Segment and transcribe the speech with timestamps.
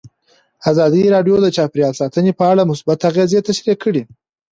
[0.71, 4.03] ازادي راډیو د چاپیریال ساتنه په اړه مثبت اغېزې تشریح کړي.